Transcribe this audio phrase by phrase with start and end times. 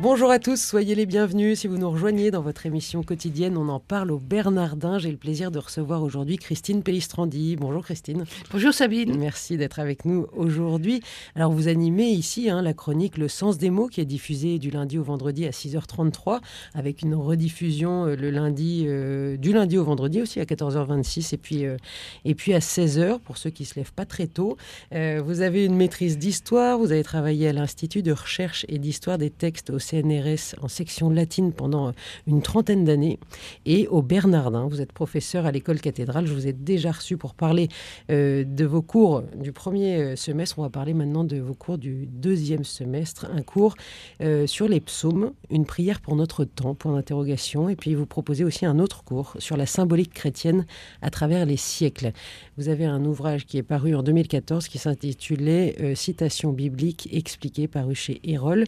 [0.00, 1.60] Bonjour à tous, soyez les bienvenus.
[1.60, 4.98] Si vous nous rejoignez dans votre émission quotidienne, on en parle au Bernardin.
[4.98, 7.54] J'ai le plaisir de recevoir aujourd'hui Christine Pellistrandi.
[7.54, 8.24] Bonjour Christine.
[8.50, 9.16] Bonjour Sabine.
[9.16, 11.00] Merci d'être avec nous aujourd'hui.
[11.36, 14.70] Alors vous animez ici hein, la chronique Le sens des mots qui est diffusée du
[14.70, 16.40] lundi au vendredi à 6h33
[16.74, 21.38] avec une rediffusion euh, le lundi euh, du lundi au vendredi aussi à 14h26 et
[21.38, 21.76] puis euh,
[22.24, 24.56] et puis à 16h pour ceux qui se lèvent pas très tôt.
[24.90, 29.30] vous avez une maîtrise d'histoire, vous avez travaillé à l'Institut de recherche et d'histoire des
[29.30, 31.92] textes au CNRS en section latine pendant
[32.26, 33.18] une trentaine d'années
[33.66, 34.66] et au Bernardin.
[34.66, 36.26] Vous êtes professeur à l'école cathédrale.
[36.26, 37.68] Je vous ai déjà reçu pour parler
[38.10, 40.58] euh, de vos cours du premier euh, semestre.
[40.58, 43.26] On va parler maintenant de vos cours du deuxième semestre.
[43.32, 43.74] Un cours
[44.20, 47.68] euh, sur les psaumes, une prière pour notre temps, point d'interrogation.
[47.68, 50.66] Et puis vous proposez aussi un autre cours sur la symbolique chrétienne
[51.02, 52.12] à travers les siècles.
[52.56, 57.94] Vous avez un ouvrage qui est paru en 2014 qui s'intitulait Citation biblique expliquée, paru
[57.94, 58.64] chez Erol.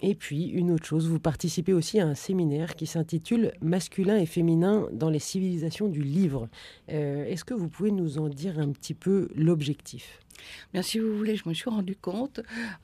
[0.00, 4.26] Et puis, une autre chose, vous participez aussi à un séminaire qui s'intitule Masculin et
[4.26, 6.48] féminin dans les civilisations du livre.
[6.90, 10.20] Euh, est-ce que vous pouvez nous en dire un petit peu l'objectif?
[10.72, 12.40] Bien, si vous voulez, je me suis rendu compte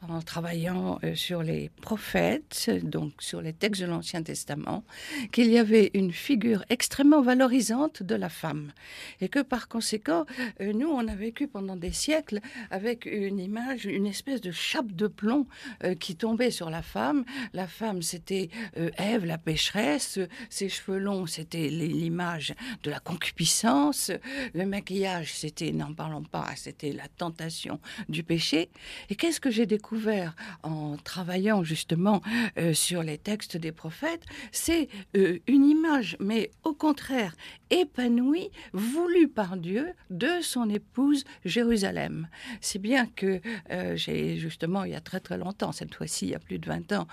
[0.08, 4.84] en travaillant euh, sur les prophètes, donc sur les textes de l'Ancien Testament,
[5.32, 8.72] qu'il y avait une figure extrêmement valorisante de la femme
[9.20, 10.24] et que par conséquent,
[10.60, 14.92] euh, nous, on a vécu pendant des siècles avec une image, une espèce de chape
[14.92, 15.46] de plomb
[15.84, 17.24] euh, qui tombait sur la femme.
[17.52, 18.50] La femme, c'était
[18.96, 20.18] Ève, la pécheresse.
[20.50, 24.10] Ses cheveux longs, c'était l'image de la concupiscence.
[24.54, 27.41] Le maquillage, c'était, n'en parlons pas, c'était la tentation
[28.08, 28.70] du péché.
[29.10, 32.22] Et qu'est-ce que j'ai découvert en travaillant justement
[32.58, 34.24] euh, sur les textes des prophètes?
[34.50, 37.34] C'est euh, une image, mais au contraire
[37.70, 42.28] épanouie, voulue par Dieu de son épouse Jérusalem.
[42.60, 46.30] C'est bien que euh, j'ai justement, il y a très très longtemps, cette fois-ci, il
[46.30, 47.06] y a plus de 20 ans,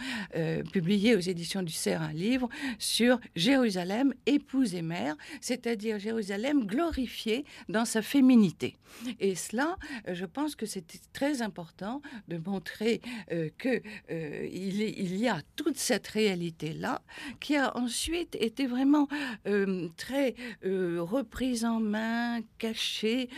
[0.71, 7.45] publié aux éditions du Cerf un livre sur Jérusalem, épouse et mère, c'est-à-dire Jérusalem glorifiée
[7.67, 8.75] dans sa féminité.
[9.19, 9.77] Et cela,
[10.19, 12.99] je pense que c'était très important de montrer
[13.31, 13.81] euh, que
[14.11, 17.01] euh, il, y a toute cette réalité là
[17.39, 19.07] qui a ensuite été vraiment
[19.47, 23.29] euh, très reprise en main, cachée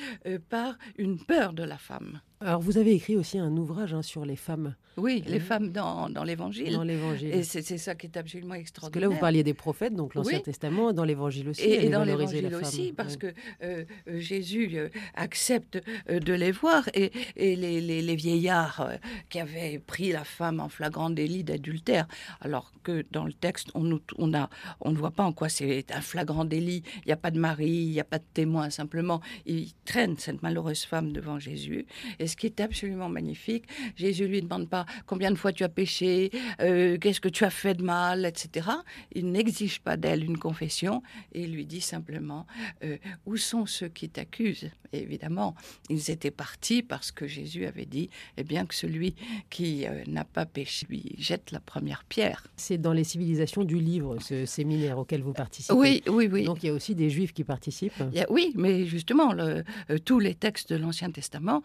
[0.49, 2.21] par une peur de la femme.
[2.41, 4.75] Alors, vous avez écrit aussi un ouvrage hein, sur les femmes.
[4.97, 6.73] Oui, les femmes dans, dans l'Évangile.
[6.73, 7.33] Dans l'Évangile.
[7.33, 8.91] Et c'est ça qui est absolument extraordinaire.
[8.91, 11.63] Parce que là, vous parliez des prophètes, donc l'Ancien Testament, dans l'Évangile aussi.
[11.63, 13.27] Et, dans l'Évangile aussi, parce que
[13.63, 16.89] euh, euh, Jésus euh, accepte de les voir.
[16.93, 18.91] Et, et les, les, vieillards
[19.29, 22.07] qui avaient pris la femme en flagrant délit d'adultère,
[22.41, 24.49] alors que dans le texte, on, on, a,
[24.81, 26.83] on ne voit pas en quoi c'est un flagrant délit.
[26.97, 28.69] Il n'y a pas de mari, il n'y a pas de témoin.
[28.69, 31.85] Simplement, ils traînent cette malheureuse femme devant Jésus.
[32.19, 33.65] Et ce qui est absolument magnifique.
[33.95, 36.31] Jésus lui demande pas combien de fois tu as péché,
[36.61, 38.69] euh, qu'est-ce que tu as fait de mal, etc.
[39.13, 41.03] Il n'exige pas d'elle une confession
[41.33, 42.47] et il lui dit simplement
[42.83, 44.71] euh, où sont ceux qui t'accusent?
[44.93, 45.55] Évidemment,
[45.89, 49.15] ils étaient partis parce que Jésus avait dit eh bien que celui
[49.49, 52.47] qui euh, n'a pas péché lui jette la première pierre.
[52.55, 55.73] C'est dans les civilisations du livre ce séminaire auquel vous participez.
[55.73, 56.43] Oui, oui, oui.
[56.45, 58.03] Donc il y a aussi des juifs qui participent.
[58.29, 59.63] oui, mais justement, le,
[60.05, 61.61] tous les textes de l'Ancien Testament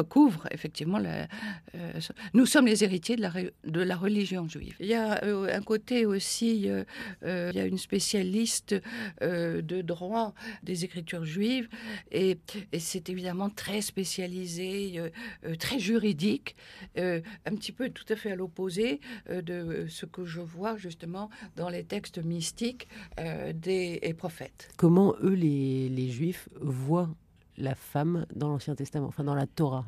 [0.00, 1.28] recouvre effectivement la,
[1.74, 2.00] euh,
[2.34, 3.32] nous sommes les héritiers de la,
[3.64, 4.74] de la religion juive.
[4.80, 6.84] Il y a euh, un côté aussi, euh,
[7.22, 8.74] il y a une spécialiste
[9.20, 11.68] de droit des écritures juives
[12.10, 12.38] et,
[12.78, 15.10] c'est évidemment très spécialisé,
[15.58, 16.56] très juridique,
[16.96, 21.68] un petit peu tout à fait à l'opposé de ce que je vois justement dans
[21.68, 22.88] les textes mystiques
[23.54, 24.70] des prophètes.
[24.76, 27.10] Comment eux, les, les juifs, voient
[27.56, 29.84] la femme dans l'Ancien Testament, enfin dans la Torah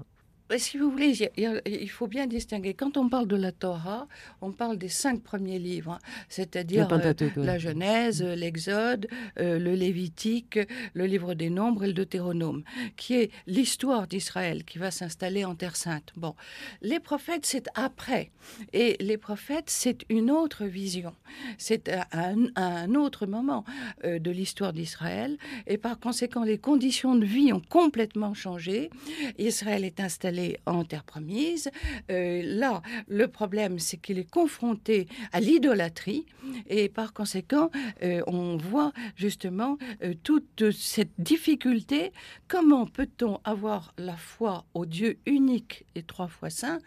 [0.58, 2.74] si vous voulez, il faut bien distinguer.
[2.74, 4.06] Quand on parle de la Torah,
[4.40, 5.98] on parle des cinq premiers livres, hein.
[6.28, 9.08] c'est-à-dire euh, la Genèse, l'Exode,
[9.38, 10.58] euh, le Lévitique,
[10.94, 12.62] le Livre des Nombres et le Deutéronome,
[12.96, 16.12] qui est l'histoire d'Israël qui va s'installer en Terre Sainte.
[16.16, 16.34] Bon,
[16.80, 18.30] les prophètes, c'est après.
[18.72, 21.14] Et les prophètes, c'est une autre vision.
[21.58, 23.64] C'est un, un, autre moment
[24.04, 25.38] euh, de l'histoire d'Israël.
[25.66, 28.90] Et par conséquent, les conditions de vie ont complètement changé.
[29.38, 31.70] Israël est installé en terre promise.
[32.10, 36.26] Euh, là, le problème, c'est qu'il est confronté à l'idolâtrie
[36.68, 37.70] et par conséquent,
[38.02, 42.12] euh, on voit justement euh, toute cette difficulté.
[42.48, 46.78] Comment peut-on avoir la foi au Dieu unique et trois fois saint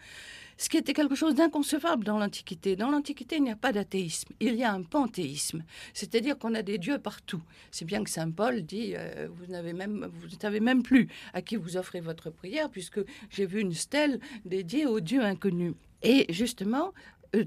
[0.56, 2.76] ce qui était quelque chose d'inconcevable dans l'Antiquité.
[2.76, 6.62] Dans l'Antiquité, il n'y a pas d'athéisme, il y a un panthéisme, c'est-à-dire qu'on a
[6.62, 7.42] des dieux partout.
[7.70, 11.08] C'est bien que Saint Paul dit, euh, vous n'avez même, vous ne savez même plus
[11.34, 13.00] à qui vous offrez votre prière, puisque
[13.30, 15.74] j'ai vu une stèle dédiée aux dieux inconnus.
[16.02, 16.92] Et justement,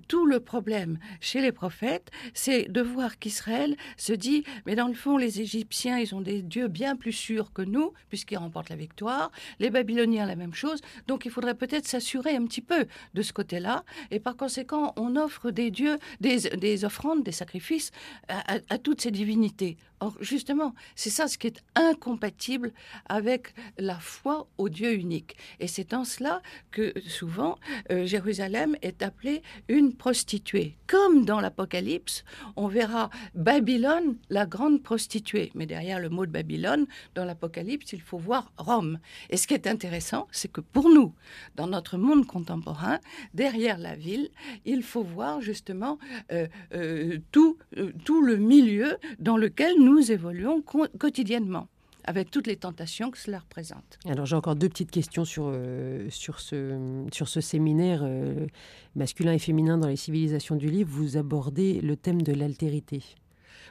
[0.08, 4.94] tout le problème chez les prophètes, c'est de voir qu'Israël se dit, mais dans le
[4.94, 8.76] fond, les Égyptiens, ils ont des dieux bien plus sûrs que nous, puisqu'ils remportent la
[8.76, 9.32] victoire.
[9.60, 10.82] Les Babyloniens, la même chose.
[11.08, 13.84] Donc il faudrait peut-être s'assurer un petit peu de ce côté-là.
[14.12, 17.92] Et par conséquent, on offre des dieux, des, offrandes, des sacrifices
[18.28, 19.78] à toutes ces divinités.
[20.02, 22.72] Or, justement, c'est ça ce qui est incompatible
[23.08, 25.36] avec la foi au Dieu unique.
[25.60, 26.42] Et c'est en cela
[26.72, 27.58] que souvent
[27.92, 30.78] euh, Jérusalem est appelée une prostituée.
[30.88, 32.24] Comme dans l'Apocalypse,
[32.56, 35.52] on verra Babylone, la grande prostituée.
[35.54, 39.00] Mais derrière le mot de Babylone, dans l'Apocalypse, il faut voir Rome.
[39.30, 41.14] Et ce qui est intéressant, c'est que pour nous,
[41.56, 43.00] dans notre monde contemporain,
[43.34, 44.30] derrière la ville,
[44.66, 46.00] il faut voir justement
[46.32, 47.58] euh, euh, tout,
[48.06, 51.68] tout le milieu dans lequel nous nous évoluons quotidiennement
[52.06, 54.00] avec toutes les tentations que cela représente.
[54.06, 58.48] Alors j'ai encore deux petites questions sur, euh, sur, ce, sur ce séminaire euh,
[58.96, 60.90] masculin et féminin dans les civilisations du livre.
[60.92, 63.04] Vous abordez le thème de l'altérité.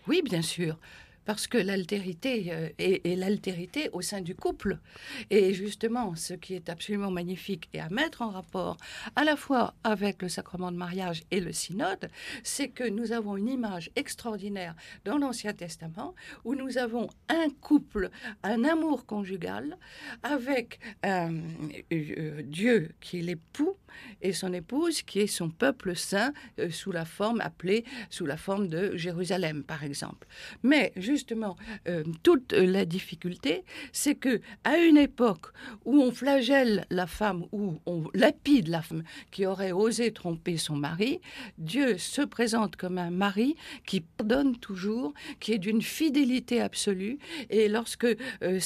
[0.07, 0.77] Oui, bien sûr
[1.29, 4.79] parce que l'altérité euh, est, l'altérité au sein du couple.
[5.29, 8.79] Et justement, ce qui est absolument magnifique et à mettre en rapport
[9.15, 12.09] à la fois avec le sacrement de mariage et le synode,
[12.43, 16.15] c'est que nous avons une image extraordinaire dans l'Ancien Testament
[16.47, 18.09] où nous avons un couple,
[18.43, 19.77] un amour conjugal
[20.23, 21.29] avec euh,
[21.93, 23.77] euh, Dieu qui est l'époux
[24.23, 26.33] et son épouse qui est son peuple saint
[26.71, 30.27] sous la forme appelée sous la forme de Jérusalem par exemple.
[30.63, 31.57] Mais justement,
[31.89, 35.47] euh, toute la difficulté, c'est que à une époque
[35.85, 40.77] où on flagelle la femme, où on lapide la femme qui aurait osé tromper son
[40.77, 41.21] mari,
[41.59, 47.19] Dieu se présente comme un mari qui pardonne toujours, qui est d'une fidélité absolue.
[47.51, 48.07] Et lorsque
[48.43, 48.61] euh,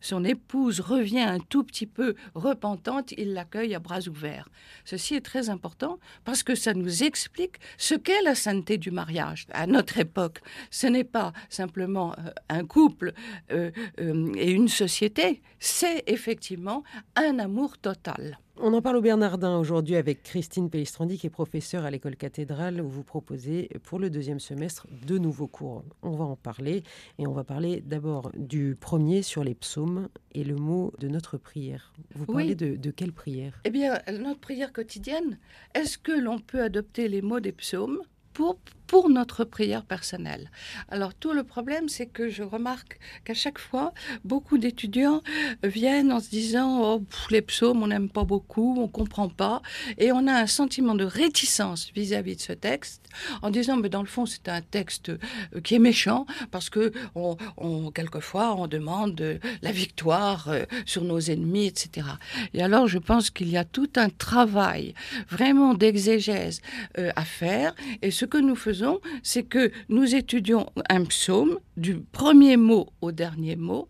[0.00, 4.48] son épouse revient un tout petit peu repentante, il l'accueille à bras ouverts.
[4.84, 9.46] Ceci est très important parce que ça nous explique ce qu'est la sainteté du mariage.
[9.52, 10.40] À notre époque,
[10.70, 13.12] ce n'est pas simplement euh, un couple
[13.52, 16.82] euh, euh, et une société, c'est effectivement
[17.16, 18.38] un amour total.
[18.60, 22.80] On en parle au Bernardin aujourd'hui avec Christine Pellistrandi, qui est professeure à l'école cathédrale,
[22.80, 25.84] où vous proposez pour le deuxième semestre de nouveaux cours.
[26.02, 26.82] On va en parler
[27.20, 31.38] et on va parler d'abord du premier sur les psaumes et le mot de notre
[31.38, 31.92] prière.
[32.16, 33.60] Vous parlez de, de, quelle prière?
[33.64, 35.38] Eh bien, notre prière quotidienne,
[35.76, 38.00] est-ce que l'on peut adopter les mots des psaumes
[38.32, 40.50] pour pour notre prière personnelle.
[40.88, 43.92] Alors tout le problème, c'est que je remarque qu'à chaque fois,
[44.24, 45.20] beaucoup d'étudiants
[45.62, 49.60] viennent en se disant oh, les psaumes, on n'aime pas beaucoup, on comprend pas,
[49.98, 53.02] et on a un sentiment de réticence vis-à-vis de ce texte,
[53.42, 56.92] en disant mais dans le fond c'est un texte euh, qui est méchant parce que
[57.14, 62.06] on, quelquefois on demande la victoire euh, sur nos ennemis, etc.
[62.54, 64.94] Et alors je pense qu'il y a tout un travail
[65.28, 66.62] vraiment d'exégèse
[66.96, 68.77] euh, à faire, et ce que nous faisons
[69.22, 73.88] c'est que nous étudions un psaume du premier mot au dernier mot,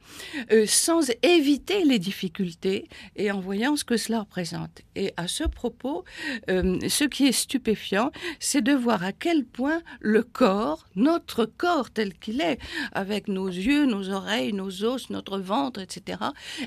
[0.53, 4.83] euh, sans éviter les difficultés et en voyant ce que cela représente.
[4.95, 6.05] Et à ce propos,
[6.51, 11.91] euh, ce qui est stupéfiant, c'est de voir à quel point le corps, notre corps
[11.91, 12.59] tel qu'il est,
[12.93, 16.19] avec nos yeux, nos oreilles, nos os, notre ventre, etc.,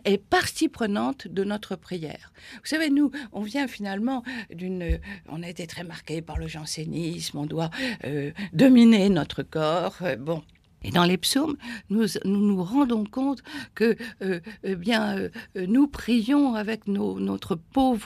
[0.06, 2.32] est partie prenante de notre prière.
[2.56, 4.24] Vous savez, nous, on vient finalement
[4.54, 5.00] d'une...
[5.30, 7.70] On a été très marqué par le jansénisme, on doit
[8.06, 9.98] euh, dominer notre corps.
[10.20, 10.42] bon.
[10.84, 11.58] Et dans les psaumes,
[11.90, 13.44] nous nous, rendons compte
[13.76, 15.30] que euh, eh bien, euh,
[15.68, 17.60] nous prions avec nos, notre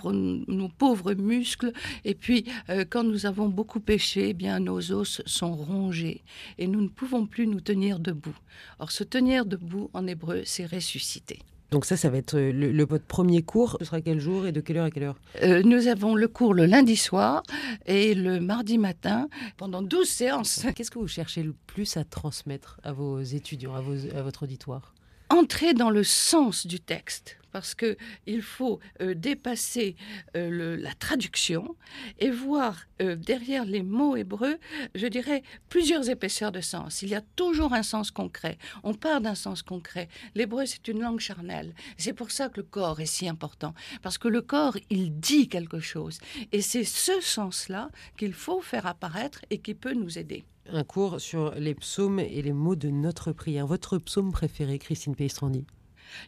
[0.10, 1.72] nos pauvres muscles,
[2.03, 2.46] et puis
[2.89, 6.24] quand nous avons beaucoup péché, eh bien, nos os sont rongés,
[6.58, 8.38] et nous ne pouvons plus nous tenir debout.
[8.79, 11.39] Or, se tenir debout en hébreu, c'est ressusciter.
[11.75, 13.75] Donc ça, ça va être euh, le, votre premier cours.
[13.82, 15.20] Ce sera quel jour et de quelle heure à quelle heure?
[15.44, 17.44] Euh, Nous avons le cours le lundi soir
[17.86, 19.27] et le mardi matin
[19.58, 20.65] pendant 12 séances.
[20.74, 23.79] Qu'est-ce que vous cherchez le plus à transmettre à vos étudiants, à,
[24.17, 24.94] à votre auditoire?
[25.29, 27.95] Entrer dans le sens du texte parce que
[28.27, 29.95] il faut euh, dépasser
[30.35, 31.77] euh, la traduction
[32.19, 34.57] et voir euh, derrière les mots hébreux,
[34.93, 37.01] je dirais, plusieurs épaisseurs de sens.
[37.01, 38.57] Il y a toujours un sens concret.
[38.83, 40.09] On part d'un sens concret.
[40.35, 41.74] L'hébreu, c'est une langue charnelle.
[41.95, 45.47] C'est pour ça que le corps est si important, parce que le corps, il dit
[45.47, 46.19] quelque chose.
[46.51, 51.21] Et c'est ce sens-là qu'il faut faire apparaître et qui peut nous aider un cours
[51.21, 53.67] sur les psaumes et les mots de notre prière.
[53.67, 55.65] Votre psaume préféré, Christine Peistrandi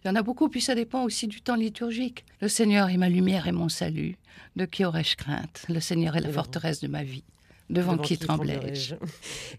[0.03, 2.25] Il y en a beaucoup, puis ça dépend aussi du temps liturgique.
[2.41, 4.17] Le Seigneur est ma lumière et mon salut.
[4.55, 5.65] De qui aurais-je crainte?
[5.69, 7.23] Le Seigneur est la forteresse de ma vie.
[7.69, 8.95] Devant, qui, tremblais-je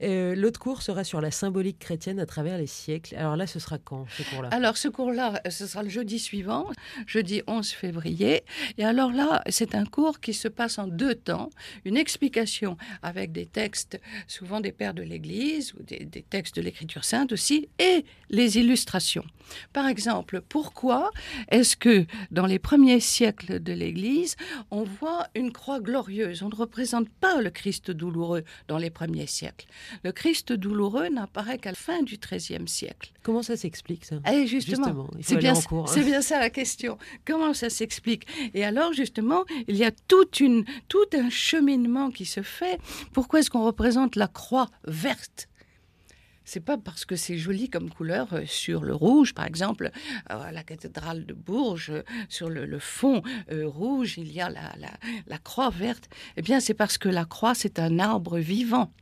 [0.02, 3.14] euh, L'autre cours sera sur la symbolique chrétienne à travers les siècles.
[3.16, 4.48] Alors là, ce sera quand ce cours-là?
[4.50, 6.70] Alors ce cours-là, ce sera le jeudi suivant,
[7.06, 8.44] jeudi 11 février.
[8.78, 11.50] Et alors là, c'est un cours qui se passe en deux temps.
[11.84, 16.62] Une explication avec des textes, souvent des pères de l'Église, ou des, des textes de
[16.62, 19.24] l'Écriture sainte aussi, et les illustrations.
[19.72, 21.10] Par exemple, pourquoi
[21.50, 24.36] est-ce que dans les premiers siècles de l'Église,
[24.70, 26.42] on voit une croix glorieuse?
[26.42, 29.66] On ne représente pas le Christ douloureux dans les premiers siècles.
[30.04, 33.12] Le Christ douloureux n'apparaît qu'à la fin du XIIIe siècle.
[33.22, 34.16] Comment ça s'explique ça?
[34.32, 36.00] Et eh, Justement, c'est bien, hein.
[36.02, 36.96] bien ça la question.
[37.26, 38.26] Comment ça s'explique?
[38.54, 42.78] Et alors justement, il y a toute une, tout un cheminement qui se fait.
[43.12, 45.48] Pourquoi est-ce qu'on représente la croix verte?
[46.48, 49.90] C'est pas parce que c'est joli comme couleur euh, sur le rouge, par exemple,
[50.30, 54.72] euh, la cathédrale de Bourges, euh, sur le, fond rouge, il y a la,
[55.26, 56.08] la croix verte.
[56.36, 58.92] Eh bien, c'est parce que la croix, c'est un arbre vivant.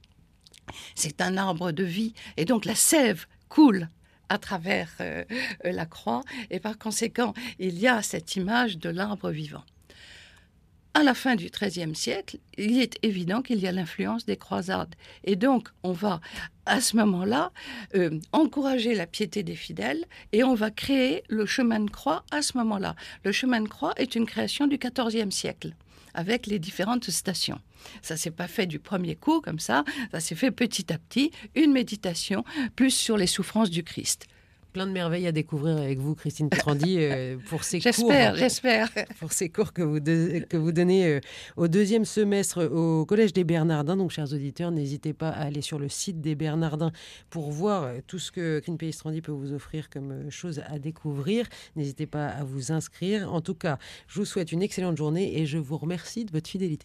[0.97, 2.15] C'est un arbre de vie.
[2.37, 3.89] Et donc, la sève coule
[4.29, 4.91] à travers
[5.63, 6.23] la croix.
[6.51, 9.65] Et par conséquent, il y a cette image de l'arbre vivant
[10.97, 14.95] à la fin du XIIIe siècle, il est évident qu'il y a l'influence des croisades.
[15.25, 16.23] Et donc, on va,
[16.65, 17.53] à ce moment-là,
[17.95, 22.41] euh, encourager la piété des fidèles et on va créer le chemin de croix à
[22.41, 22.97] ce moment-là.
[23.25, 25.75] Le chemin de croix est une création du XIVe siècle
[26.15, 27.61] avec les différentes stations.
[28.01, 31.31] Ça s'est pas fait du premier coup comme ça, ça s'est fait petit à petit,
[31.55, 32.43] une méditation
[32.75, 34.29] plus sur les souffrances du Christ
[34.77, 37.85] plein de merveilles à découvrir avec vous, Christine Petrandi, euh, pour ces cours.
[37.85, 38.91] J'espère, j'espère.
[39.21, 41.21] Pour ces cours que vous, que vous donnez euh,
[41.57, 43.97] au deuxième semestre au Collège des Bernardins.
[43.97, 46.93] Donc, chers auditeurs, n'hésitez pas à aller sur le site des Bernardins
[47.31, 51.47] pour voir euh, tout ce que Christine Petrandi peut vous offrir comme choses à découvrir.
[51.75, 53.33] N'hésitez pas à vous inscrire.
[53.33, 53.79] En tout cas,
[54.09, 56.85] je vous souhaite une excellente journée et je vous remercie de votre fidélité.